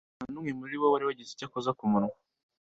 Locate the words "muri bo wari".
0.59-1.03